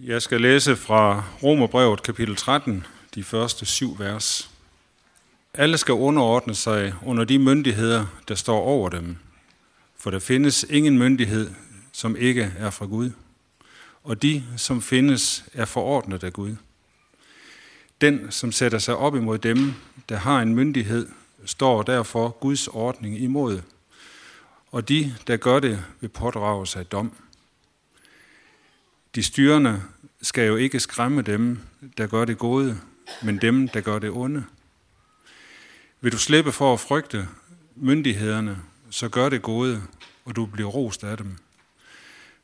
[0.00, 4.50] Jeg skal læse fra Romerbrevet kapitel 13, de første syv vers.
[5.54, 9.16] Alle skal underordne sig under de myndigheder, der står over dem,
[9.98, 11.50] for der findes ingen myndighed,
[11.92, 13.10] som ikke er fra Gud,
[14.04, 16.56] og de, som findes, er forordnet af Gud.
[18.00, 19.74] Den, som sætter sig op imod dem,
[20.08, 21.08] der har en myndighed,
[21.44, 23.60] står derfor Guds ordning imod,
[24.72, 27.12] og de, der gør det, vil pådrage sig dom.
[29.16, 29.82] De styrende
[30.22, 31.58] skal jo ikke skræmme dem,
[31.98, 32.80] der gør det gode,
[33.22, 34.44] men dem, der gør det onde.
[36.00, 37.28] Vil du slippe for at frygte
[37.76, 38.58] myndighederne,
[38.90, 39.82] så gør det gode,
[40.24, 41.36] og du bliver rost af dem.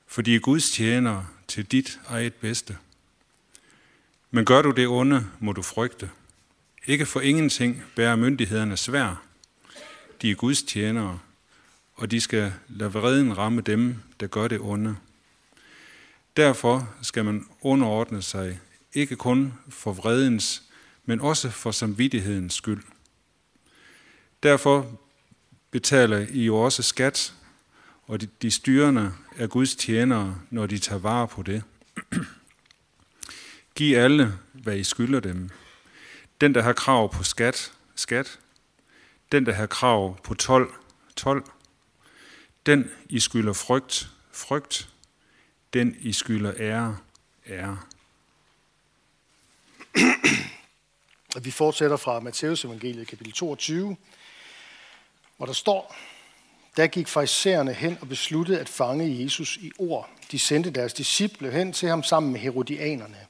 [0.06, 2.76] For de er Guds tjenere til dit eget bedste.
[4.30, 6.10] Men gør du det onde, må du frygte.
[6.86, 9.22] Ikke for ingenting bærer myndighederne svær.
[10.22, 11.18] De er Guds tjenere,
[11.94, 14.96] og de skal lade vreden ramme dem, der gør det onde.
[16.36, 18.60] Derfor skal man underordne sig,
[18.92, 20.62] ikke kun for vredens,
[21.04, 22.82] men også for samvittighedens skyld.
[24.42, 24.98] Derfor
[25.70, 27.34] betaler I jo også skat,
[28.06, 31.62] og de, de styrende er Guds tjenere, når de tager vare på det.
[33.76, 35.50] Giv alle, hvad I skylder dem.
[36.40, 38.38] Den, der har krav på skat, skat.
[39.32, 40.70] Den, der har krav på tolv,
[41.16, 41.44] tolv.
[42.66, 44.91] Den, I skylder frygt, frygt.
[45.72, 46.98] Den, I skylder ære,
[47.48, 47.78] ære.
[51.42, 53.96] Vi fortsætter fra Matteus evangeliet kapitel 22,
[55.36, 55.96] hvor der står,
[56.76, 60.10] der gik farisæerne hen og besluttede at fange Jesus i ord.
[60.30, 63.26] De sendte deres disciple hen til ham sammen med herodianerne.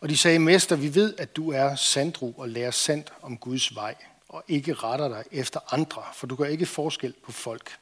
[0.00, 3.74] Og de sagde, Mester, vi ved, at du er sandru og lærer sandt om Guds
[3.74, 3.94] vej,
[4.28, 7.78] og ikke retter dig efter andre, for du gør ikke forskel på folk.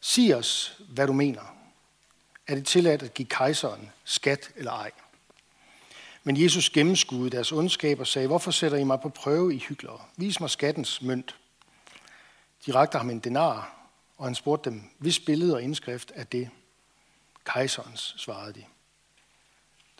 [0.00, 1.55] Sig os, hvad du mener.
[2.46, 4.90] Er det tilladt at give kejseren skat eller ej?
[6.24, 10.00] Men Jesus gennemskuede deres ondskab og sagde, hvorfor sætter I mig på prøve i hyklere?
[10.16, 11.36] Vis mig skattens mønt.
[12.66, 13.76] De rakte ham en denar,
[14.16, 16.50] og han spurgte dem, hvis billede og indskrift er det?
[17.44, 18.64] Kejserens, svarede de.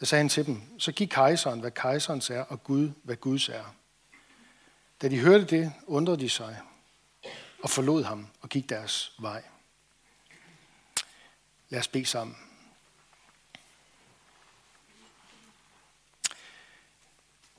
[0.01, 3.49] Da sagde han til dem, så giv kejseren, hvad kejserens er, og Gud, hvad Guds
[3.49, 3.75] er.
[5.03, 6.61] Da de hørte det, undrede de sig
[7.63, 9.43] og forlod ham og gik deres vej.
[11.69, 12.37] Lad os bede sammen.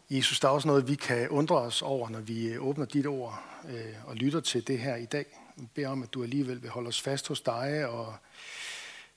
[0.10, 3.06] Jesus, der er også noget, vi kan undre os over, når vi øh, åbner dit
[3.06, 5.26] ord øh, og lytter til det her i dag.
[5.56, 8.16] Vi beder om, at du alligevel vil holde os fast hos dig, og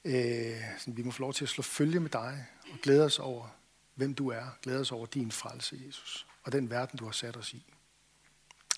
[0.04, 0.56] øh,
[0.86, 3.48] vi må få lov til at slå følge med dig og glæde os over,
[3.94, 4.44] hvem du er.
[4.62, 7.64] Glæde os over din frelse, Jesus, og den verden, du har sat os i.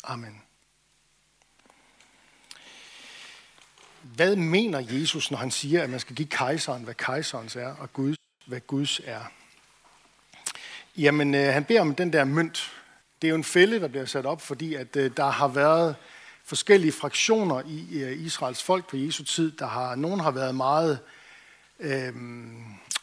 [0.04, 0.42] Amen.
[4.02, 7.92] Hvad mener Jesus, når han siger, at man skal give kejseren, hvad kejserens er, og
[7.92, 9.24] Guds, hvad Guds er?
[10.96, 12.72] Jamen, øh, han beder om den der mønt.
[13.22, 15.96] Det er jo en fælde, der bliver sat op, fordi at øh, der har været
[16.44, 19.52] forskellige fraktioner i øh, Israels folk på Jesu tid.
[19.52, 20.98] Der har, nogen har været meget
[21.80, 22.12] øh,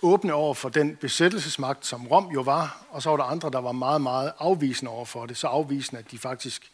[0.02, 3.62] åbne over for den besættelsesmagt, som Rom jo var, og så var der andre, der
[3.62, 5.38] var meget, meget afvisende over for det.
[5.38, 6.72] Så afvisende, at de faktisk,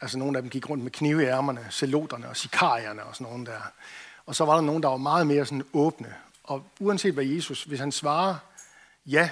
[0.00, 3.24] altså nogle af dem gik rundt med knive i ærmerne, celoterne og sikarierne og sådan
[3.24, 3.72] nogen der.
[4.26, 6.14] Og så var der nogen, der var meget mere sådan åbne.
[6.44, 8.34] Og uanset hvad Jesus, hvis han svarer
[9.06, 9.30] ja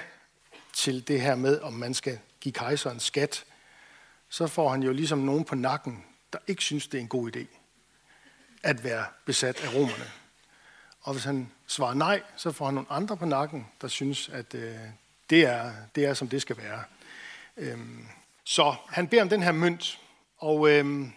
[0.73, 3.45] til det her med, om man skal give kejseren skat,
[4.29, 7.35] så får han jo ligesom nogen på nakken, der ikke synes, det er en god
[7.35, 7.45] idé
[8.63, 10.11] at være besat af romerne.
[11.01, 14.53] Og hvis han svarer nej, så får han nogle andre på nakken, der synes, at
[14.53, 14.75] øh,
[15.29, 16.83] det, er, det er, som det skal være.
[17.57, 18.07] Øhm,
[18.43, 19.99] så han beder om den her mønt,
[20.37, 21.11] og øhm,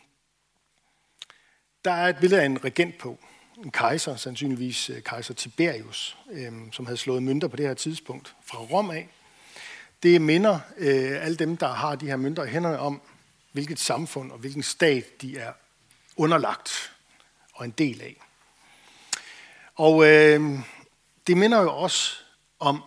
[1.85, 3.19] der er et billede af en regent på.
[3.65, 8.37] En kejser, sandsynligvis øh, kejser Tiberius, øhm, som havde slået mønter på det her tidspunkt
[8.43, 9.09] fra Rom af.
[10.05, 13.01] Det minder øh, alle dem, der har de her mønter i hænderne om,
[13.53, 15.53] hvilket samfund og hvilken stat de er
[16.17, 16.93] underlagt
[17.55, 18.21] og en del af.
[19.75, 20.59] Og øh,
[21.27, 22.17] det minder jo også
[22.59, 22.83] om,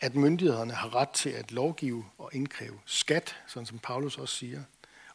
[0.00, 4.62] at myndighederne har ret til at lovgive og indkræve skat, sådan som Paulus også siger,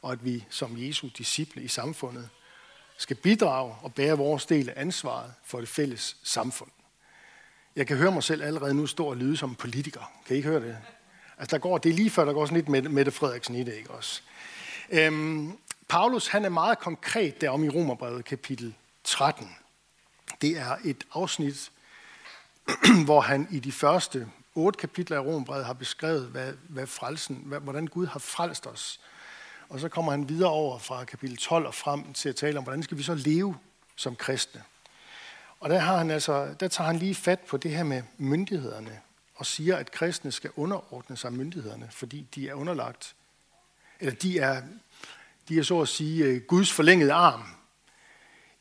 [0.01, 2.29] og at vi som Jesu disciple i samfundet
[2.97, 6.71] skal bidrage og bære vores del af ansvaret for det fælles samfund.
[7.75, 10.11] Jeg kan høre mig selv allerede nu stå og lyde som politiker.
[10.25, 10.77] Kan I ikke høre det?
[11.41, 13.63] Altså, der går, det er lige før, der går sådan lidt med Mette Frederiksen i
[13.63, 14.21] det, ikke også?
[14.89, 15.57] Øhm,
[15.87, 18.73] Paulus, han er meget konkret derom i Romerbrevet kapitel
[19.03, 19.55] 13.
[20.41, 21.71] Det er et afsnit,
[23.05, 27.59] hvor han i de første otte kapitler af Romerbrevet har beskrevet, hvad, hvad frelsen, hvad,
[27.59, 28.99] hvordan Gud har frelst os.
[29.69, 32.63] Og så kommer han videre over fra kapitel 12 og frem til at tale om,
[32.63, 33.57] hvordan skal vi så leve
[33.95, 34.63] som kristne.
[35.59, 38.99] Og der, har han altså, der tager han lige fat på det her med myndighederne,
[39.41, 43.15] og siger, at kristne skal underordne sig myndighederne, fordi de er underlagt,
[43.99, 44.63] eller de er,
[45.49, 47.43] de er så at sige øh, Guds forlængede arm.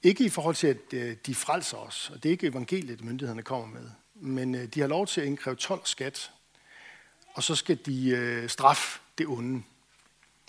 [0.02, 3.42] Ikke i forhold til, at øh, de frelser os, og det er ikke evangeliet, myndighederne
[3.42, 6.30] kommer med, men øh, de har lov til at indkræve 12 skat,
[7.34, 9.62] og så skal de straffe det onde.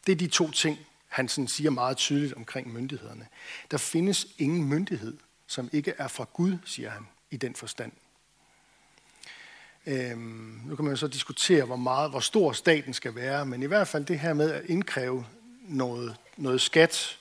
[0.05, 3.27] Det er de to ting, han sådan siger meget tydeligt omkring myndighederne.
[3.71, 5.17] Der findes ingen myndighed,
[5.47, 7.91] som ikke er fra Gud, siger han, i den forstand.
[9.85, 13.65] Øhm, nu kan man så diskutere, hvor, meget, hvor stor staten skal være, men i
[13.65, 15.25] hvert fald det her med at indkræve
[15.61, 17.17] noget, noget skat,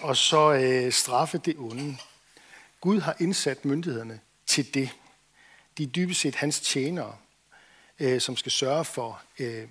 [0.00, 1.96] og så øh, straffe det onde.
[2.80, 4.90] Gud har indsat myndighederne til det.
[5.78, 7.16] De er dybest set hans tjenere,
[8.00, 9.68] øh, som skal sørge for øh,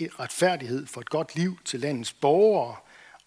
[0.00, 2.76] retfærdighed, for et godt liv til landets borgere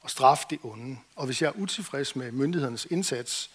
[0.01, 0.97] og straffe det onde.
[1.15, 3.49] Og hvis jeg er utilfreds med myndighedernes indsats,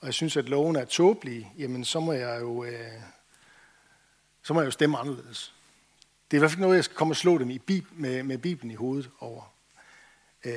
[0.00, 2.92] og jeg synes, at loven er tåbelig, jamen så må jeg jo, øh,
[4.42, 5.54] så må jeg jo stemme anderledes.
[6.30, 8.22] Det er i hvert fald noget, jeg skal komme og slå dem i bib, med,
[8.22, 9.52] med Bibelen i hovedet over.
[10.44, 10.52] Øh,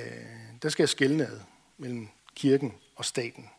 [0.61, 1.39] der skal jeg skælne ad
[1.77, 3.49] mellem kirken og staten.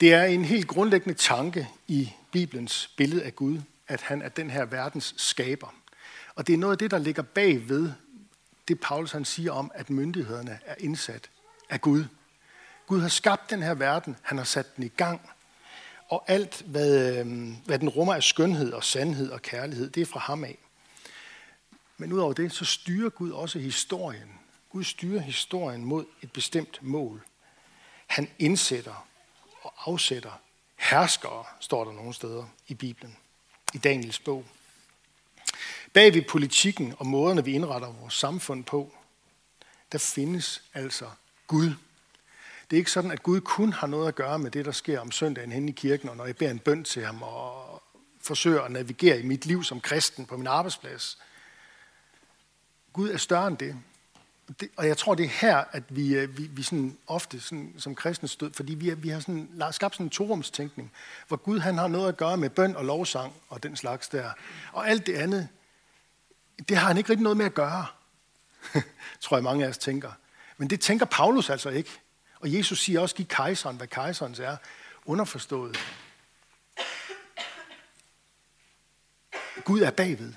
[0.00, 4.50] Det er en helt grundlæggende tanke i Bibelens billede af Gud, at han er den
[4.50, 5.74] her verdens skaber.
[6.34, 7.92] Og det er noget af det, der ligger bag ved
[8.68, 11.30] det, Paulus han siger om, at myndighederne er indsat
[11.70, 12.04] af Gud.
[12.86, 15.20] Gud har skabt den her verden, han har sat den i gang,
[16.08, 20.06] og alt, hvad, øhm, hvad den rummer af skønhed og sandhed og kærlighed, det er
[20.06, 20.58] fra ham af.
[21.96, 24.38] Men udover det, så styrer Gud også historien.
[24.70, 27.26] Gud styrer historien mod et bestemt mål.
[28.06, 29.06] Han indsætter
[29.62, 30.40] og afsætter
[30.76, 33.16] herskere, står der nogle steder i Bibelen,
[33.74, 34.44] i Daniels bog.
[35.92, 38.94] Bag ved politikken og måderne, vi indretter vores samfund på,
[39.92, 41.10] der findes altså
[41.46, 41.74] Gud.
[42.70, 45.00] Det er ikke sådan, at Gud kun har noget at gøre med det, der sker
[45.00, 47.82] om søndagen hen i kirken, og når jeg beder en bøn til ham og
[48.20, 51.18] forsøger at navigere i mit liv som kristen på min arbejdsplads.
[52.92, 53.76] Gud er større end det.
[54.76, 57.94] Og jeg tror, det er her, at vi, øh, vi, vi sådan ofte sådan, som
[57.94, 60.92] kristne stød, fordi vi, vi har sådan, skabt sådan en torumstænkning,
[61.28, 64.30] hvor Gud han har noget at gøre med bøn og lovsang og den slags der.
[64.72, 65.48] Og alt det andet,
[66.68, 67.86] det har han ikke rigtig noget med at gøre,
[69.20, 70.12] tror jeg mange af os tænker.
[70.56, 71.90] Men det tænker Paulus altså ikke.
[72.40, 74.56] Og Jesus siger også, giv kejseren, hvad kejserens er,
[75.04, 75.78] underforstået.
[79.64, 80.34] Gud er bagved.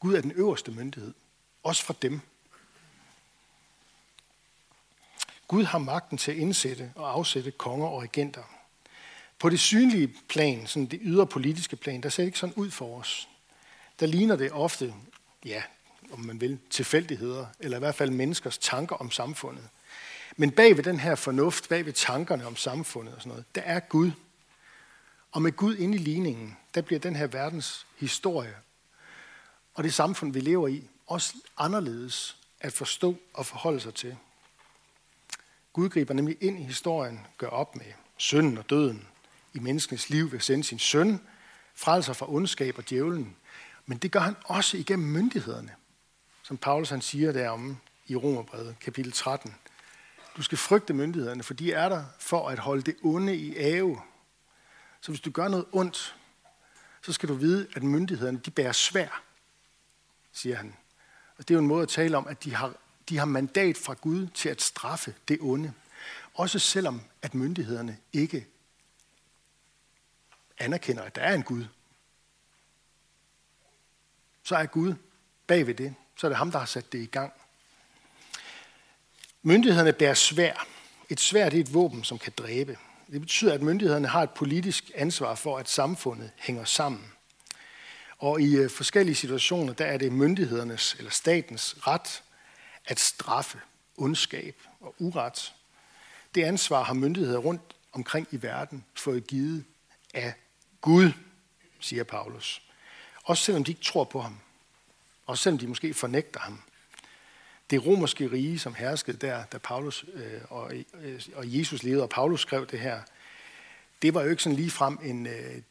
[0.00, 1.14] Gud er den øverste myndighed.
[1.62, 2.20] Også for dem.
[5.48, 8.42] Gud har magten til at indsætte og afsætte konger og regenter.
[9.38, 12.70] På det synlige plan, sådan det ydre politiske plan, der ser det ikke sådan ud
[12.70, 13.28] for os.
[14.00, 14.94] Der ligner det ofte,
[15.44, 15.62] ja,
[16.12, 19.68] om man vil, tilfældigheder, eller i hvert fald menneskers tanker om samfundet.
[20.36, 23.60] Men bag ved den her fornuft, bag ved tankerne om samfundet og sådan noget, der
[23.60, 24.10] er Gud.
[25.32, 28.54] Og med Gud inde i ligningen, der bliver den her verdens historie
[29.74, 34.16] og det samfund, vi lever i, også anderledes at forstå og forholde sig til.
[35.72, 37.86] Gud griber nemlig ind i historien, gør op med
[38.16, 39.08] synden og døden
[39.54, 41.20] i menneskenes liv ved at sende sin søn,
[41.74, 43.36] frelser fra ondskab og djævlen.
[43.86, 45.74] Men det gør han også igennem myndighederne,
[46.42, 47.76] som Paulus han siger derom
[48.06, 49.54] i Romerbrevet, kapitel 13.
[50.36, 54.00] Du skal frygte myndighederne, for de er der for at holde det onde i ave.
[55.00, 56.16] Så hvis du gør noget ondt,
[57.02, 59.22] så skal du vide, at myndighederne de bærer svær,
[60.32, 60.76] siger han.
[61.36, 62.74] Og det er jo en måde at tale om, at de har,
[63.08, 65.72] de har mandat fra Gud til at straffe det onde.
[66.34, 68.46] Også selvom, at myndighederne ikke
[70.58, 71.64] anerkender, at der er en Gud.
[74.42, 74.94] Så er Gud
[75.46, 75.94] bag ved det.
[76.16, 77.32] Så er det ham, der har sat det i gang.
[79.44, 80.66] Myndighederne bærer svær.
[81.08, 82.78] Et svær er et våben, som kan dræbe.
[83.12, 87.12] Det betyder, at myndighederne har et politisk ansvar for, at samfundet hænger sammen.
[88.18, 92.22] Og i øh, forskellige situationer, der er det myndighedernes eller statens ret
[92.84, 93.60] at straffe
[93.96, 95.54] ondskab og uret.
[96.34, 99.64] Det ansvar har myndigheder rundt omkring i verden fået givet
[100.14, 100.34] af
[100.80, 101.12] Gud,
[101.80, 102.62] siger Paulus.
[103.24, 104.38] Også selvom de ikke tror på ham.
[105.26, 106.62] Også selvom de måske fornægter ham
[107.72, 112.10] det romerske rige, som herskede der, da Paulus øh, og, øh, og Jesus levede, og
[112.10, 113.00] Paulus skrev det her,
[114.02, 115.62] det var jo ikke sådan lige frem en øh,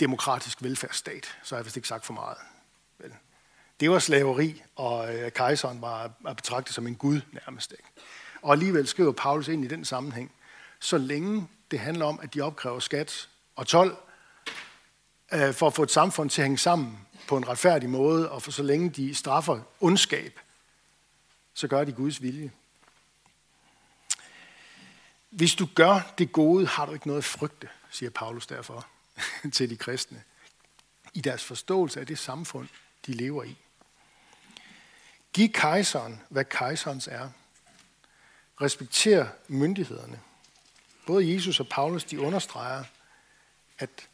[0.00, 2.36] demokratisk velfærdsstat, så har jeg vist ikke sagt for meget.
[2.98, 3.12] Vel?
[3.80, 7.72] Det var slaveri, og øh, kejseren var at betragte som en gud nærmest.
[7.72, 7.84] Ikke?
[8.42, 10.32] Og alligevel skriver Paulus ind i den sammenhæng,
[10.80, 13.96] så længe det handler om, at de opkræver skat og tolv,
[15.32, 16.98] øh, for at få et samfund til at hænge sammen
[17.28, 20.38] på en retfærdig måde, og for så længe de straffer ondskab,
[21.58, 22.52] så gør de Guds vilje.
[25.30, 28.86] Hvis du gør det gode, har du ikke noget at frygte, siger Paulus derfor
[29.54, 30.22] til de kristne.
[31.14, 32.68] I deres forståelse af det samfund,
[33.06, 33.56] de lever i.
[35.32, 37.30] Giv kejseren, hvad kejserens er.
[38.60, 40.20] Respekter myndighederne.
[41.06, 42.84] Både Jesus og Paulus, de understreger,
[43.78, 44.08] at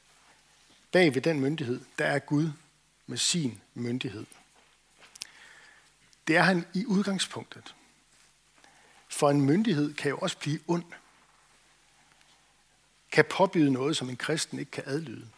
[0.93, 2.51] bag ved den myndighed, der er Gud
[3.07, 4.27] med sin myndighed.
[6.27, 7.75] Det er han i udgangspunktet.
[9.09, 10.85] For en myndighed kan jo også blive ond.
[13.13, 15.29] Kan påbyde noget, som en kristen ikke kan adlyde.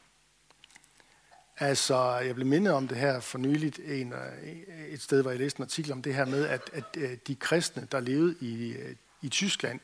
[1.59, 5.41] Altså, jeg blev mindet om det her for nyligt en, øh, et sted, hvor jeg
[5.41, 8.73] læste en artikel om det her med, at, at øh, de kristne, der levede i,
[8.73, 9.81] øh, i Tyskland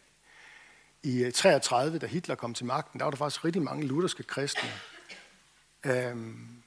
[1.02, 4.70] i 33, da Hitler kom til magten, der var der faktisk rigtig mange lutherske kristne,
[5.84, 6.62] øhm,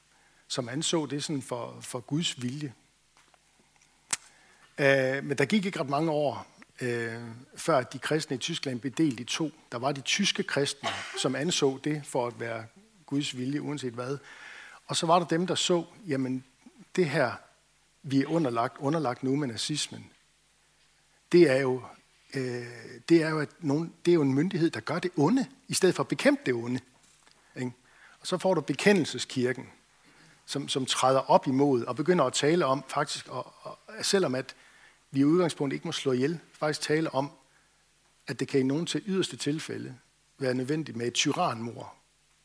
[0.47, 2.73] som anså det sådan for, for Guds vilje.
[4.77, 6.47] Øh, men der gik ikke ret mange år,
[6.81, 7.13] øh,
[7.55, 9.51] før de kristne i Tyskland blev delt i to.
[9.71, 12.65] Der var de tyske kristne, som anså det for at være
[13.05, 14.17] Guds vilje, uanset hvad.
[14.87, 16.43] Og så var der dem, der så, jamen
[16.95, 17.31] det her,
[18.03, 20.11] vi er underlagt, underlagt nu med nazismen,
[21.31, 21.83] det er jo,
[22.33, 22.65] øh,
[23.09, 25.73] det er jo, at nogen, det er jo en myndighed, der gør det onde, i
[25.73, 26.79] stedet for at bekæmpe det onde.
[27.55, 27.71] Ikke?
[28.21, 29.69] Og så får du bekendelseskirken,
[30.45, 34.55] som, som træder op imod og begynder at tale om faktisk, og, og, selvom at
[35.15, 37.31] vi i udgangspunktet ikke må slå ihjel, faktisk tale om,
[38.27, 39.95] at det kan i nogen til yderste tilfælde
[40.37, 41.93] være nødvendigt med et tyranmor.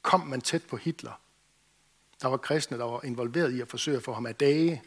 [0.02, 1.20] Kom man tæt på Hitler,
[2.22, 4.82] der var kristne, der var involveret i at forsøge at få ham af dage.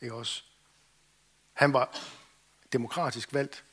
[0.00, 0.42] Ikke også?
[1.52, 1.98] Han var
[2.72, 3.64] demokratisk valgt.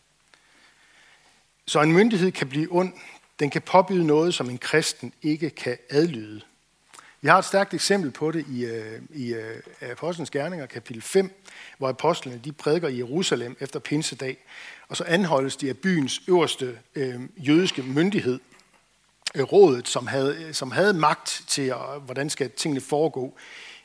[1.67, 2.93] Så en myndighed kan blive ond.
[3.39, 6.41] Den kan påbyde noget, som en kristen ikke kan adlyde.
[7.21, 11.43] Vi har et stærkt eksempel på det i, øh, i øh, Apostlenes Gerninger, kapitel 5,
[11.77, 14.37] hvor apostlene de prædiker i Jerusalem efter pinsedag,
[14.87, 18.39] og så anholdes de af byens øverste øh, jødiske myndighed,
[19.35, 23.37] Øh, rådet, som havde, øh, som havde magt til, at, hvordan skal tingene foregå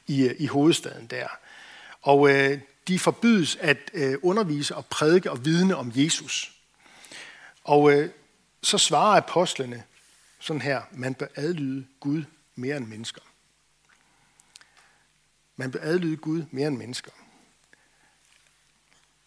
[0.07, 1.27] i, i hovedstaden der.
[2.03, 6.53] Og øh, de forbydes at øh, undervise og prædike og vidne om Jesus.
[7.65, 8.11] Og øh,
[8.63, 9.83] så svarer apostlene
[10.41, 12.23] sådan her, man bør adlyde Gud
[12.61, 13.21] mere end mennesker.
[15.57, 17.11] Man bør adlyde Gud mere end mennesker.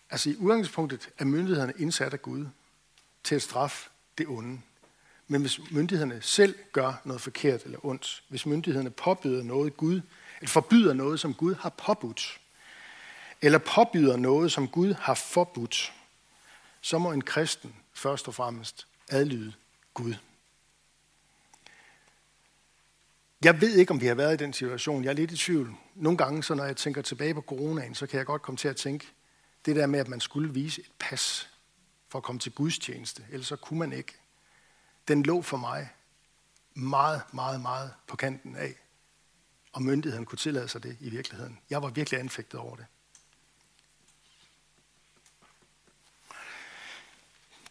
[0.09, 2.45] Altså i udgangspunktet er myndighederne indsat af Gud
[3.23, 4.61] til at straffe det onde.
[5.27, 10.01] Men hvis myndighederne selv gør noget forkert eller ondt, hvis myndighederne påbyder noget Gud,
[10.39, 12.41] eller forbyder noget, som Gud har påbudt,
[13.41, 15.93] eller påbyder noget, som Gud har forbudt,
[16.81, 19.53] så må en kristen først og fremmest adlyde
[19.93, 20.15] Gud.
[23.43, 25.03] Jeg ved ikke, om vi har været i den situation.
[25.03, 25.75] Jeg er lidt i tvivl.
[25.95, 28.67] Nogle gange, så når jeg tænker tilbage på coronaen, så kan jeg godt komme til
[28.67, 29.07] at tænke,
[29.65, 31.49] det der med, at man skulle vise et pas
[32.09, 34.13] for at komme til Guds tjeneste, ellers så kunne man ikke
[35.07, 35.89] den lå for mig
[36.73, 38.73] meget, meget, meget på kanten af,
[39.73, 41.59] og myndigheden kunne tillade sig det i virkeligheden.
[41.69, 42.85] Jeg var virkelig anfægtet over det.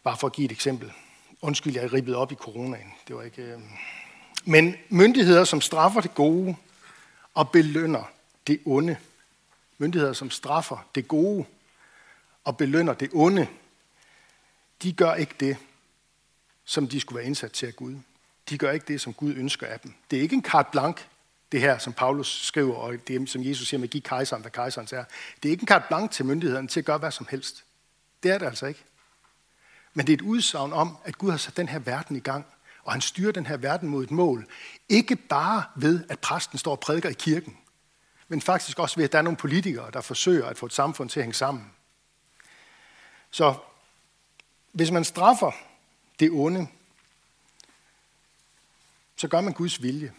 [0.03, 0.93] Bare for at give et eksempel.
[1.41, 2.93] Undskyld, jeg er ribbet op i coronaen.
[3.07, 3.41] Det var ikke...
[3.41, 3.59] Øh...
[4.45, 6.55] Men myndigheder, som straffer det gode
[7.33, 8.03] og belønner
[8.47, 8.97] det onde.
[9.77, 11.45] Myndigheder, som straffer det gode
[12.43, 13.47] og belønner det onde.
[14.83, 15.57] De gør ikke det,
[16.65, 17.95] som de skulle være indsat til af Gud.
[18.49, 19.93] De gør ikke det, som Gud ønsker af dem.
[20.11, 21.07] Det er ikke en carte blanche,
[21.51, 24.51] det her, som Paulus skriver, og det, som Jesus siger med at give kejseren, hvad
[24.51, 25.03] kejseren er.
[25.43, 27.63] Det er ikke en carte blanche til myndighederne til at gøre hvad som helst.
[28.23, 28.83] Det er det altså ikke.
[29.93, 32.45] Men det er et udsagn om, at Gud har sat den her verden i gang,
[32.83, 34.47] og han styrer den her verden mod et mål.
[34.89, 37.57] Ikke bare ved, at præsten står og prædiker i kirken,
[38.27, 41.09] men faktisk også ved, at der er nogle politikere, der forsøger at få et samfund
[41.09, 41.71] til at hænge sammen.
[43.31, 43.55] Så
[44.71, 45.51] hvis man straffer
[46.19, 46.67] det onde,
[49.15, 50.13] så gør man Guds vilje.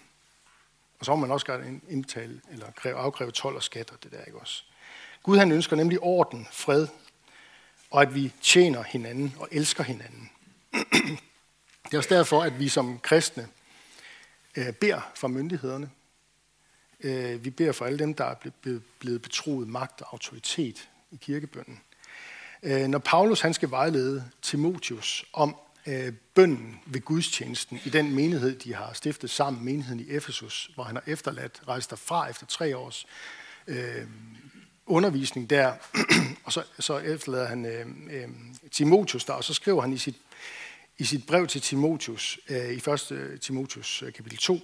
[0.99, 4.25] Og så må man også gøre indtale, eller kræve, afkræve tolv og skatter, det der,
[4.25, 4.64] ikke også?
[5.23, 6.88] Gud han ønsker nemlig orden, fred,
[7.90, 10.30] og at vi tjener hinanden og elsker hinanden.
[11.84, 13.48] Det er også derfor, at vi som kristne
[14.56, 15.90] øh, beder for myndighederne.
[17.00, 18.34] Øh, vi beder for alle dem, der er
[18.98, 21.80] blevet betroet magt og autoritet i kirkebønden.
[22.62, 28.58] Øh, når Paulus han skal vejlede Timotius om øh, bønden ved gudstjenesten i den menighed,
[28.58, 32.76] de har stiftet sammen, menigheden i Efesus, hvor han har efterladt, rejst derfra efter tre
[32.76, 33.06] års
[33.66, 34.06] øh,
[34.86, 35.72] undervisning der,
[36.44, 38.28] og så, så efterlader han øh, øh,
[38.72, 40.16] Timotius der, og så skriver han i sit,
[40.98, 43.12] i sit brev til Timotius, øh, i 1.
[43.12, 44.60] Øh, Timotius øh, kapitel 2,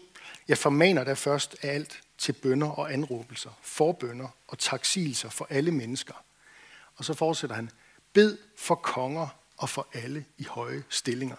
[0.49, 5.71] jeg formaner der først af alt til bønder og anråbelser, forbønder og taksigelser for alle
[5.71, 6.15] mennesker.
[6.97, 7.71] Og så fortsætter han,
[8.13, 11.37] bed for konger og for alle i høje stillinger.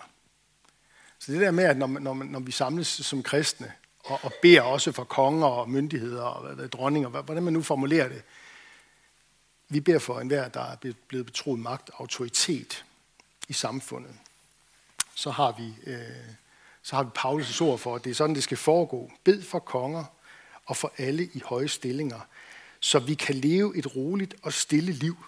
[1.19, 4.61] Så det der med, at når, når, når vi samles som kristne, og, og beder
[4.61, 8.23] også for konger og myndigheder og dronninger, hvordan man nu formulerer det,
[9.69, 12.85] vi beder for enhver, der er blevet betroet magt og autoritet
[13.47, 14.11] i samfundet.
[15.15, 15.99] Så har vi, øh,
[16.81, 19.11] så har vi Paulus' ord for, at det er sådan, det skal foregå.
[19.23, 20.05] Bed for konger
[20.65, 22.19] og for alle i høje stillinger,
[22.79, 25.25] så vi kan leve et roligt og stille liv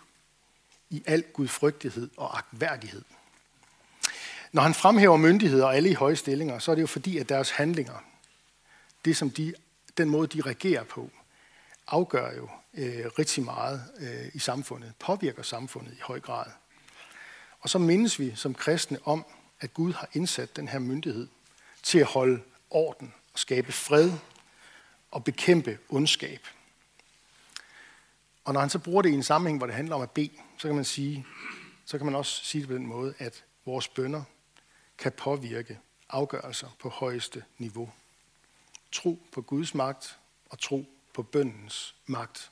[0.89, 3.01] i al gudfrygtighed og agtværdighed.
[4.51, 7.29] Når han fremhæver myndigheder og alle i høje stillinger, så er det jo fordi, at
[7.29, 8.03] deres handlinger,
[9.05, 9.53] det som de,
[9.97, 11.11] den måde, de regerer på,
[11.87, 16.45] afgør jo øh, rigtig meget øh, i samfundet, påvirker samfundet i høj grad.
[17.59, 19.25] Og så mindes vi som kristne om,
[19.63, 21.27] at Gud har indsat den her myndighed
[21.83, 24.11] til at holde orden og skabe fred
[25.11, 26.47] og bekæmpe ondskab.
[28.45, 30.31] Og når han så bruger det i en sammenhæng, hvor det handler om at bede,
[30.57, 31.25] så kan man sige,
[31.85, 34.23] så kan man også sige det på den måde, at vores bønder
[34.97, 35.79] kan påvirke
[36.09, 37.91] afgørelser på højeste niveau.
[38.91, 40.17] Tro på Guds magt
[40.49, 42.51] og tro på bøndens magt.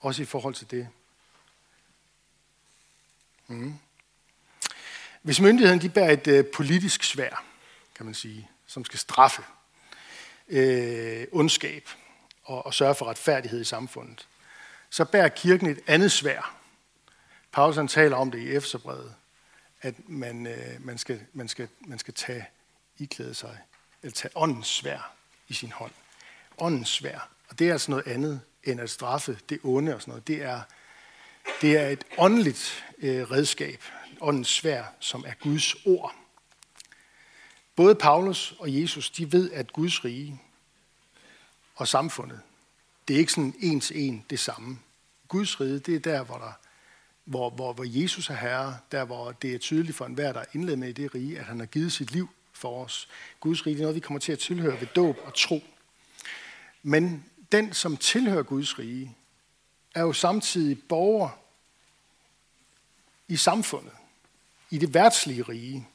[0.00, 0.88] Også i forhold til det.
[3.46, 3.74] Mm.
[5.26, 7.44] Hvis myndigheden de bærer et øh, politisk svær,
[7.94, 9.42] kan man sige, som skal straffe
[10.48, 11.88] øh, ondskab
[12.44, 14.26] og, og sørge for retfærdighed i samfundet,
[14.90, 16.56] så bærer kirken et andet svær.
[17.52, 19.14] Paulus han taler om det i Efterbrevet,
[19.82, 22.46] at man, øh, man, skal, man, skal, man skal tage
[22.98, 23.58] iklæde sig,
[24.02, 25.12] eller tage åndens svær
[25.48, 25.92] i sin hånd.
[26.58, 27.28] Åndens svær.
[27.48, 30.28] Og det er altså noget andet end at straffe det onde og sådan noget.
[30.28, 30.60] Det er,
[31.60, 33.82] det er et åndeligt øh, redskab,
[34.20, 36.14] åndens svær, som er Guds ord.
[37.76, 40.40] Både Paulus og Jesus, de ved, at Guds rige
[41.74, 42.40] og samfundet,
[43.08, 44.78] det er ikke sådan en til en det samme.
[45.28, 46.52] Guds rige, det er der, hvor, der,
[47.24, 50.46] hvor, hvor, hvor Jesus er herre, der hvor det er tydeligt for enhver, der er
[50.52, 53.08] indledt med i det rige, at han har givet sit liv for os.
[53.40, 55.62] Guds rige det er noget, vi kommer til at tilhøre ved dåb og tro.
[56.82, 59.16] Men den, som tilhører Guds rige,
[59.94, 61.28] er jo samtidig borger
[63.28, 63.92] i samfundet,
[64.70, 65.88] i det værtslige rige.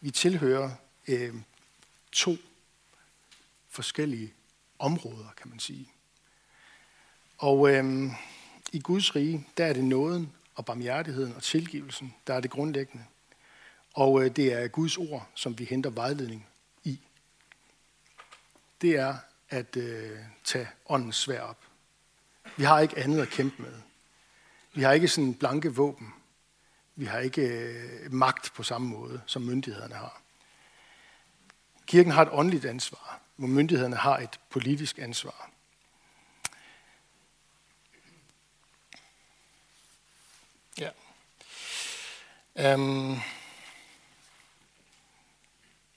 [0.00, 0.70] Vi tilhører
[1.08, 1.34] øh,
[2.12, 2.36] to
[3.70, 4.32] forskellige
[4.78, 5.88] områder, kan man sige.
[7.38, 8.10] Og øh,
[8.72, 13.04] i Guds rige, der er det nåden og barmhjertigheden og tilgivelsen, der er det grundlæggende.
[13.94, 16.46] Og øh, det er Guds ord, som vi henter vejledning
[16.84, 17.00] i.
[18.80, 19.16] Det er
[19.48, 21.58] at øh, tage åndens svær op.
[22.56, 23.72] Vi har ikke andet at kæmpe med.
[24.74, 26.12] Vi har ikke sådan blanke våben.
[26.96, 30.22] Vi har ikke øh, magt på samme måde, som myndighederne har.
[31.86, 35.50] Kirken har et åndeligt ansvar, hvor myndighederne har et politisk ansvar.
[40.78, 40.90] Ja.
[42.74, 43.20] Um,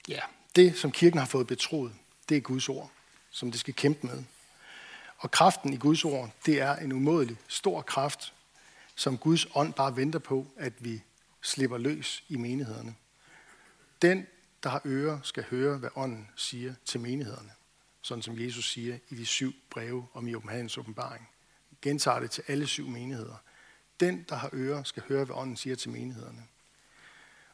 [0.08, 0.20] ja,
[0.56, 1.94] det som kirken har fået betroet,
[2.30, 2.92] det er Guds ord
[3.36, 4.24] som det skal kæmpe med.
[5.18, 8.34] Og kraften i Guds ord, det er en umådelig stor kraft,
[8.96, 11.04] som Guds ånd bare venter på, at vi
[11.42, 12.96] slipper løs i menighederne.
[14.02, 14.28] Den,
[14.64, 17.52] der har ører, skal høre, hvad ånden siger til menighederne.
[18.02, 21.30] Sådan som Jesus siger i de syv breve om Johannes åbenbaring.
[21.82, 23.36] Gentager det til alle syv menigheder.
[24.00, 26.44] Den, der har ører, skal høre, hvad ånden siger til menighederne.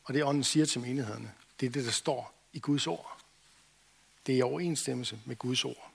[0.03, 3.21] Og det, ånden siger til menighederne, det er det, der står i Guds ord.
[4.25, 5.91] Det er i overensstemmelse med Guds ord.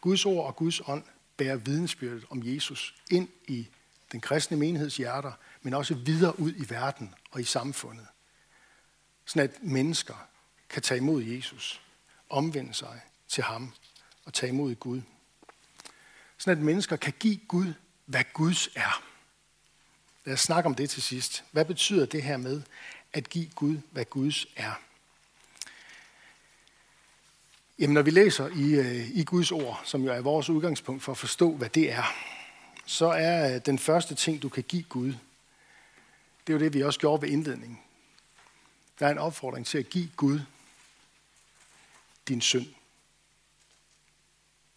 [0.00, 1.04] Guds ord og Guds ånd
[1.36, 3.68] bærer vidensbyrdet om Jesus ind i
[4.12, 8.06] den kristne menigheds hjerter, men også videre ud i verden og i samfundet.
[9.24, 10.28] Sådan at mennesker
[10.68, 11.80] kan tage imod Jesus,
[12.30, 13.72] omvende sig til ham
[14.24, 15.00] og tage imod Gud.
[16.38, 17.74] Sådan at mennesker kan give Gud,
[18.06, 19.02] hvad Guds er.
[20.24, 21.44] Lad os snakke om det til sidst.
[21.50, 22.62] Hvad betyder det her med
[23.12, 24.72] at give Gud, hvad Guds er?
[27.78, 31.12] Jamen, når vi læser i, øh, i Guds ord, som jo er vores udgangspunkt for
[31.12, 32.31] at forstå, hvad det er,
[32.92, 35.14] så er øh, den første ting, du kan give Gud,
[36.46, 37.80] det er jo det, vi også gjorde ved indledningen.
[38.98, 40.40] Der er en opfordring til at give Gud
[42.28, 42.66] din synd.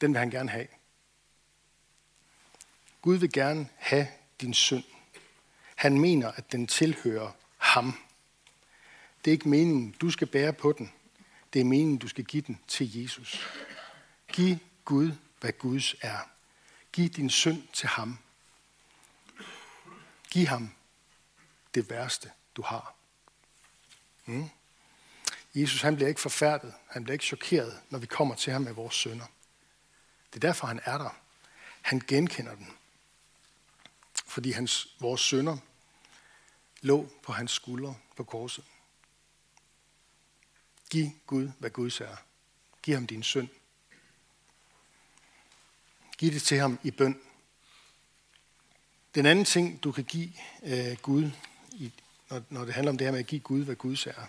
[0.02, 0.68] Den vil han gerne have.
[3.02, 4.08] Gud vil gerne have
[4.42, 4.84] din synd.
[5.76, 8.00] Han mener, at den tilhører ham.
[9.26, 10.92] Det er ikke meningen, du skal bære på den.
[11.54, 13.48] Det er meningen, du skal give den til Jesus.
[14.28, 16.35] Giv Gud, hvad Guds er.
[16.96, 18.20] Giv din synd til ham.
[20.32, 20.76] Giv ham
[21.74, 22.96] det værste, du har.
[24.26, 24.50] Mm.
[25.56, 28.74] Jesus han bliver ikke forfærdet, han bliver ikke chokeret, når vi kommer til ham med
[28.74, 29.26] vores sønder.
[30.30, 31.10] Det er derfor, han er der.
[31.82, 32.78] Han genkender den.
[34.26, 35.58] Fordi hans, vores sønder
[36.82, 38.66] lå på hans skuldre på korset.
[40.90, 42.16] Giv Gud, hvad Guds er.
[42.82, 43.50] Giv ham din synd.
[46.18, 47.20] Giv det til ham i bøn.
[49.16, 50.30] Den anden ting, du kan give
[50.64, 51.32] øh, Gud,
[51.72, 51.92] i,
[52.30, 54.28] når, når det handler om det her med at give Gud, hvad Guds er,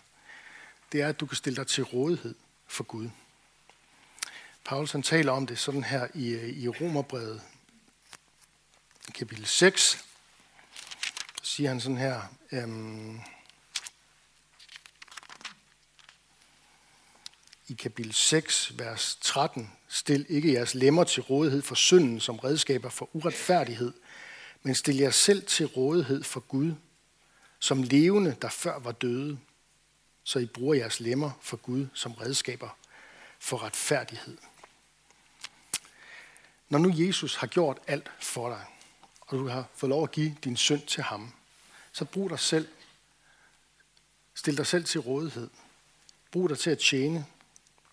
[0.92, 2.34] det er, at du kan stille dig til rådighed
[2.66, 3.10] for Gud.
[4.64, 7.42] Paulus han taler om det sådan her i, øh, i Romerbrevet,
[9.14, 9.82] kapitel 6.
[9.82, 12.22] Så siger han sådan her,
[12.52, 13.20] øhm,
[17.68, 22.88] i kapitel 6, vers 13, Stil ikke jeres lemmer til rådighed for synden som redskaber
[22.88, 23.92] for uretfærdighed,
[24.62, 26.74] men stil jer selv til rådighed for Gud,
[27.58, 29.38] som levende, der før var døde,
[30.24, 32.76] så I bruger jeres lemmer for Gud som redskaber
[33.38, 34.36] for retfærdighed.
[36.68, 38.64] Når nu Jesus har gjort alt for dig,
[39.20, 41.32] og du har fået lov at give din synd til ham,
[41.92, 42.68] så brug dig selv.
[44.34, 45.50] Stil dig selv til rådighed.
[46.30, 47.26] Brug dig til at tjene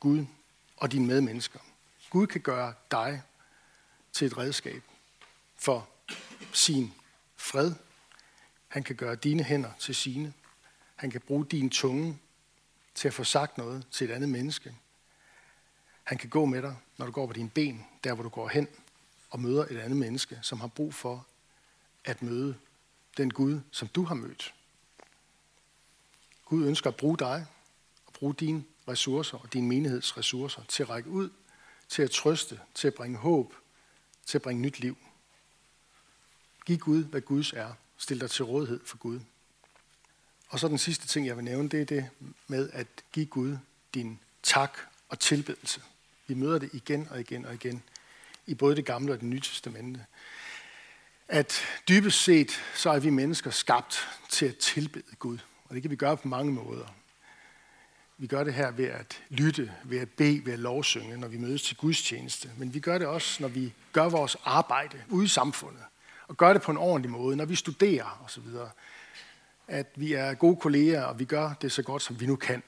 [0.03, 0.25] Gud
[0.77, 1.59] og dine medmennesker.
[2.09, 3.21] Gud kan gøre dig
[4.13, 4.83] til et redskab
[5.55, 5.89] for
[6.53, 6.93] sin
[7.35, 7.73] fred.
[8.67, 10.33] Han kan gøre dine hænder til sine.
[10.95, 12.19] Han kan bruge din tunge
[12.95, 14.75] til at få sagt noget til et andet menneske.
[16.03, 18.47] Han kan gå med dig, når du går på dine ben, der hvor du går
[18.47, 18.67] hen
[19.29, 21.27] og møder et andet menneske, som har brug for
[22.05, 22.55] at møde
[23.17, 24.53] den Gud, som du har mødt.
[26.45, 27.45] Gud ønsker at bruge dig
[28.05, 31.29] og bruge dine ressourcer og din menigheds ressourcer til at række ud,
[31.89, 33.53] til at trøste, til at bringe håb,
[34.25, 34.97] til at bringe nyt liv.
[36.65, 37.73] Giv Gud, hvad Guds er.
[37.97, 39.19] Stil dig til rådighed for Gud.
[40.49, 42.09] Og så den sidste ting, jeg vil nævne, det er det
[42.47, 43.57] med at give Gud
[43.93, 44.77] din tak
[45.09, 45.81] og tilbedelse.
[46.27, 47.83] Vi møder det igen og igen og igen
[48.45, 50.05] i både det gamle og det nye testamente.
[51.27, 55.37] At dybest set, så er vi mennesker skabt til at tilbede Gud.
[55.65, 56.87] Og det kan vi gøre på mange måder.
[58.17, 61.37] Vi gør det her ved at lytte, ved at bede, ved at lovsynge, når vi
[61.37, 62.51] mødes til gudstjeneste.
[62.57, 65.83] Men vi gør det også, når vi gør vores arbejde ude i samfundet.
[66.27, 68.43] Og gør det på en ordentlig måde, når vi studerer osv.
[69.67, 72.63] At vi er gode kolleger, og vi gør det så godt, som vi nu kan.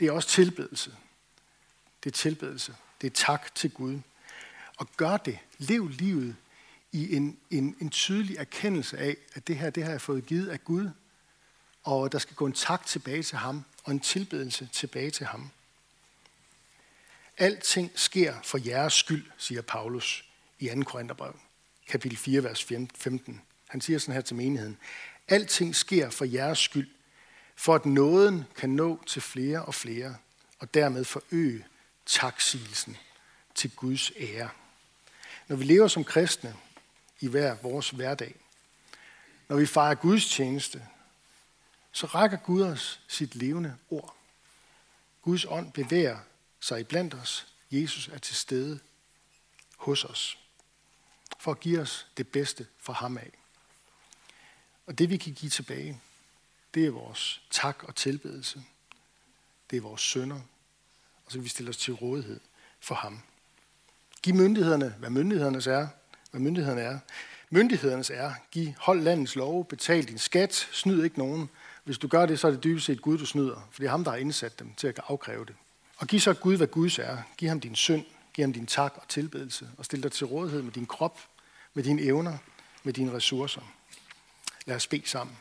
[0.00, 0.96] Det er også tilbedelse.
[2.04, 2.76] Det er tilbedelse.
[3.00, 4.00] Det er tak til Gud.
[4.76, 5.38] Og gør det.
[5.58, 6.36] Lev livet
[6.92, 10.48] i en, en, en tydelig erkendelse af, at det her, det har jeg fået givet
[10.48, 10.90] af Gud,
[11.82, 15.50] og der skal gå en tak tilbage til ham, og en tilbedelse tilbage til ham.
[17.38, 20.24] Alting sker for jeres skyld, siger Paulus
[20.58, 20.82] i 2.
[20.82, 21.38] Korintherbrev,
[21.88, 23.42] kapitel 4, vers 15.
[23.68, 24.78] Han siger sådan her til menigheden.
[25.28, 26.88] Alting sker for jeres skyld,
[27.56, 30.16] for at nåden kan nå til flere og flere,
[30.58, 31.64] og dermed forøge
[32.06, 32.96] taksigelsen
[33.54, 34.48] til Guds ære.
[35.48, 36.56] Når vi lever som kristne
[37.20, 38.34] i hver vores hverdag,
[39.48, 40.82] når vi fejrer Guds tjeneste,
[41.96, 44.16] så rækker Gud os sit levende ord.
[45.22, 46.18] Guds ånd bevæger
[46.60, 47.46] sig iblandt os.
[47.70, 48.80] Jesus er til stede
[49.76, 50.38] hos os
[51.40, 53.30] for at give os det bedste fra ham af.
[54.86, 56.00] Og det vi kan give tilbage,
[56.74, 58.62] det er vores tak og tilbedelse.
[59.70, 60.40] Det er vores sønder.
[61.24, 62.40] Og så kan vi stille os til rådighed
[62.80, 63.22] for ham.
[64.22, 65.88] Giv myndighederne, hvad myndighedernes er.
[66.30, 66.98] Hvad myndighederne er.
[67.50, 71.50] Myndighedernes er, giv, hold landets lov, betal din skat, snyd ikke nogen,
[71.86, 73.90] hvis du gør det, så er det dybest set Gud, du snyder, for det er
[73.90, 75.54] ham, der har indsat dem til at afkræve det.
[75.96, 77.18] Og giv så Gud, hvad Guds er.
[77.36, 80.62] Giv ham din synd, giv ham din tak og tilbedelse, og stil dig til rådighed
[80.62, 81.20] med din krop,
[81.74, 82.38] med dine evner,
[82.82, 83.60] med dine ressourcer.
[84.66, 85.36] Lad os bede sammen.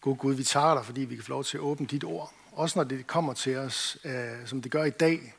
[0.00, 2.32] God Gud, vi takker dig, fordi vi kan få lov til at åbne dit ord.
[2.52, 5.34] Også når det kommer til os, øh, som det gør i dag,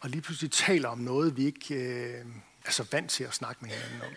[0.00, 2.24] og lige pludselig taler om noget, vi ikke øh,
[2.64, 4.16] er så vant til at snakke med hinanden om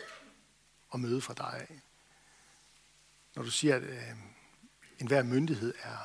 [0.89, 1.81] og møde fra dig af.
[3.35, 4.01] Når du siger, at øh,
[4.99, 5.97] enhver myndighed er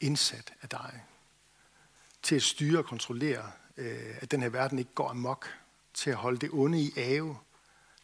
[0.00, 1.04] indsat af dig
[2.22, 5.48] til at styre og kontrollere, øh, at den her verden ikke går amok,
[5.94, 7.38] til at holde det onde i ave,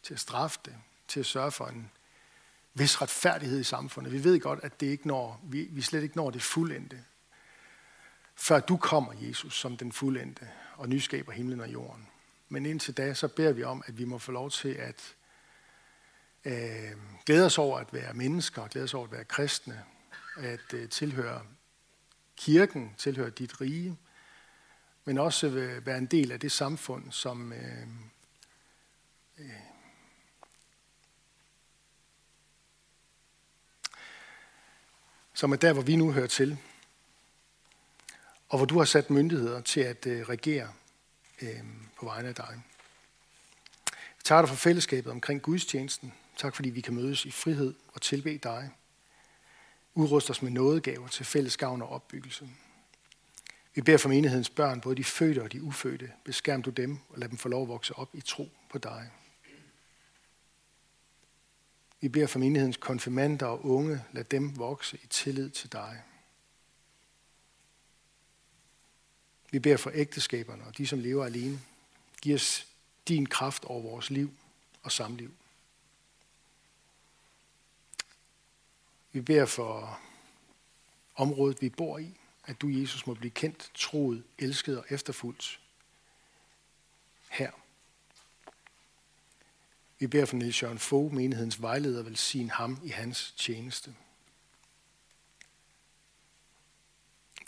[0.03, 0.75] til at straffe det,
[1.07, 1.91] til at sørge for en
[2.73, 4.13] vis retfærdighed i samfundet.
[4.13, 7.03] Vi ved godt, at det ikke når, vi, vi slet ikke når det fuldendte,
[8.35, 12.07] før du kommer, Jesus, som den fuldendte og nyskaber himlen og jorden.
[12.49, 15.15] Men indtil da, så beder vi om, at vi må få lov til at
[16.45, 16.91] øh,
[17.25, 19.83] glæde os over at være mennesker, glæde os over at være kristne,
[20.37, 21.41] at øh, tilhøre
[22.35, 23.97] kirken, tilhøre dit rige,
[25.05, 25.49] men også
[25.85, 27.87] være en del af det samfund, som øh,
[29.37, 29.49] øh,
[35.35, 36.57] som er der, hvor vi nu hører til,
[38.49, 40.73] og hvor du har sat myndigheder til at øh, regere
[41.41, 41.59] øh,
[41.99, 42.61] på vegne af dig.
[43.91, 46.13] Vi tager dig for fællesskabet omkring gudstjenesten.
[46.37, 48.69] Tak fordi vi kan mødes i frihed og tilbe dig.
[49.93, 52.49] Udrust os med nådegaver til fælles gavn og opbyggelse.
[53.75, 56.11] Vi beder for menighedens børn, både de fødte og de ufødte.
[56.23, 59.11] Beskærm du dem og lad dem få lov at vokse op i tro på dig.
[62.01, 64.03] Vi beder for menighedens konfirmander og unge.
[64.11, 66.01] Lad dem vokse i tillid til dig.
[69.55, 71.61] Vi beder for ægteskaberne og de, som lever alene.
[72.21, 72.67] Giv os
[73.07, 74.31] din kraft over vores liv
[74.83, 75.33] og samliv.
[79.11, 79.99] Vi beder for
[81.15, 85.59] området, vi bor i, at du, Jesus, må blive kendt, troet, elsket og efterfulgt
[87.29, 87.51] her.
[89.99, 93.95] Vi beder for Niels Jørgen Fogh, menighedens vejleder, vil sige ham i hans tjeneste.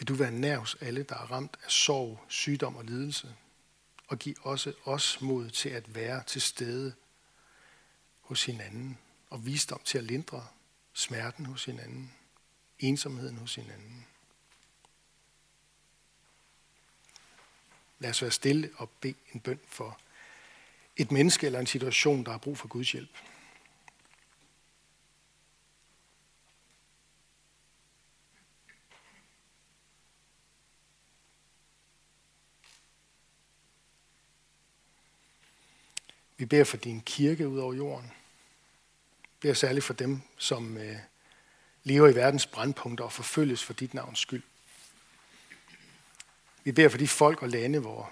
[0.07, 3.35] Vil du være nær hos alle, der er ramt af sorg, sygdom og lidelse,
[4.07, 6.93] og giv også os mod til at være til stede
[8.21, 8.97] hos hinanden,
[9.29, 10.47] og visdom til at lindre
[10.93, 12.13] smerten hos hinanden,
[12.79, 14.07] ensomheden hos hinanden.
[17.99, 19.99] Lad os være stille og bede en bøn for
[20.97, 23.17] et menneske eller en situation, der har brug for Guds hjælp.
[36.37, 38.11] Vi beder for din kirke ud over jorden.
[39.23, 40.97] Vi beder særligt for dem, som øh,
[41.83, 44.43] lever i verdens brandpunkter og forfølges for dit navns skyld.
[46.63, 48.11] Vi beder for de folk og lande, hvor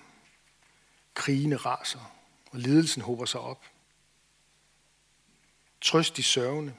[1.13, 2.15] krigene raser
[2.51, 3.65] og lidelsen håber sig op.
[5.81, 6.75] Trøst de sørgende,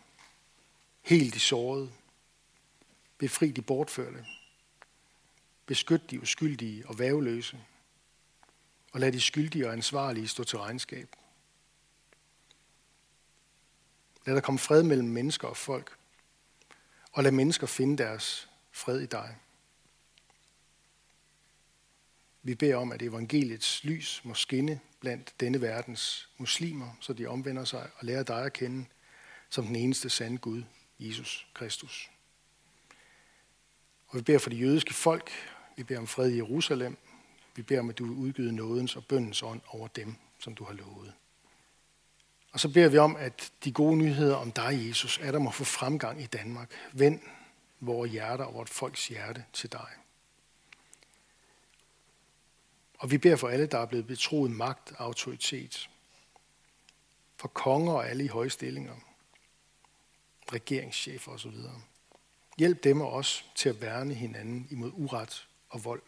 [1.02, 1.92] helt de sårede,
[3.18, 4.26] befri de bortførte,
[5.66, 7.60] beskyt de uskyldige og væveløse,
[8.92, 11.16] og lad de skyldige og ansvarlige stå til regnskab.
[14.26, 15.96] Lad der komme fred mellem mennesker og folk,
[17.12, 19.36] og lad mennesker finde deres fred i dig.
[22.42, 27.64] Vi beder om, at evangeliets lys må skinne blandt denne verdens muslimer, så de omvender
[27.64, 28.84] sig og lærer dig at kende
[29.50, 30.62] som den eneste sande Gud,
[30.98, 32.10] Jesus Kristus.
[34.06, 35.30] Og vi beder for de jødiske folk,
[35.76, 36.96] vi beder om fred i Jerusalem,
[37.54, 40.64] vi beder om, at du vil udgyde nådens og bøndens ånd over dem, som du
[40.64, 41.14] har lovet.
[42.56, 45.50] Og så beder vi om, at de gode nyheder om dig, Jesus, er der må
[45.50, 46.70] få fremgang i Danmark.
[46.92, 47.20] Vend
[47.80, 49.88] vores hjerter og vort folks hjerte til dig.
[52.98, 55.90] Og vi beder for alle, der er blevet betroet magt og autoritet.
[57.36, 58.94] For konger og alle i høje stillinger.
[60.52, 61.56] Regeringschefer osv.
[62.58, 66.02] Hjælp dem og os til at værne hinanden imod uret og vold.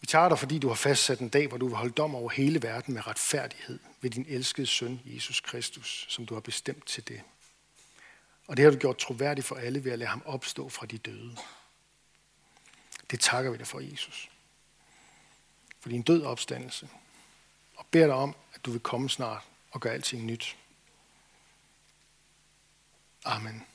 [0.00, 2.30] Vi tager dig, fordi du har fastsat en dag, hvor du vil holde dom over
[2.30, 7.08] hele verden med retfærdighed ved din elskede søn, Jesus Kristus, som du har bestemt til
[7.08, 7.22] det.
[8.46, 10.98] Og det har du gjort troværdigt for alle ved at lade ham opstå fra de
[10.98, 11.36] døde.
[13.10, 14.30] Det takker vi dig for, Jesus
[15.80, 16.88] for din død opstandelse,
[17.76, 20.56] og beder dig om, at du vil komme snart og gøre alting nyt.
[23.24, 23.66] Amen.